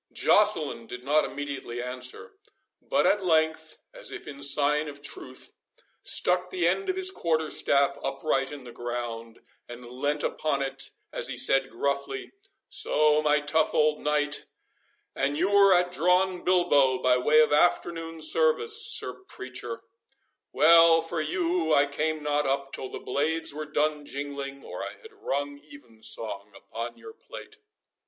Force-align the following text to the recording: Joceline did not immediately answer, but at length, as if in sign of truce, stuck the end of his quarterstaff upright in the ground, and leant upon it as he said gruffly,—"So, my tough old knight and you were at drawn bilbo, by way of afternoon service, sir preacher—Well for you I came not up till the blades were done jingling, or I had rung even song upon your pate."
Joceline 0.11 0.87
did 0.87 1.03
not 1.03 1.25
immediately 1.25 1.79
answer, 1.79 2.31
but 2.81 3.05
at 3.05 3.23
length, 3.23 3.77
as 3.93 4.09
if 4.11 4.27
in 4.27 4.41
sign 4.41 4.87
of 4.87 5.03
truce, 5.03 5.51
stuck 6.01 6.49
the 6.49 6.67
end 6.67 6.89
of 6.89 6.95
his 6.95 7.11
quarterstaff 7.11 7.99
upright 8.03 8.51
in 8.51 8.63
the 8.63 8.71
ground, 8.71 9.41
and 9.69 9.85
leant 9.87 10.23
upon 10.23 10.63
it 10.63 10.89
as 11.13 11.27
he 11.27 11.37
said 11.37 11.69
gruffly,—"So, 11.69 13.21
my 13.21 13.41
tough 13.41 13.75
old 13.75 13.99
knight 13.99 14.47
and 15.15 15.37
you 15.37 15.51
were 15.51 15.71
at 15.71 15.91
drawn 15.91 16.43
bilbo, 16.43 16.97
by 16.97 17.17
way 17.19 17.39
of 17.39 17.53
afternoon 17.53 18.23
service, 18.23 18.83
sir 18.83 19.13
preacher—Well 19.27 21.03
for 21.03 21.21
you 21.21 21.75
I 21.75 21.85
came 21.85 22.23
not 22.23 22.47
up 22.47 22.73
till 22.73 22.89
the 22.89 22.97
blades 22.97 23.53
were 23.53 23.65
done 23.67 24.07
jingling, 24.07 24.63
or 24.63 24.83
I 24.83 24.93
had 25.03 25.13
rung 25.13 25.59
even 25.59 26.01
song 26.01 26.53
upon 26.55 26.97
your 26.97 27.13
pate." 27.13 27.57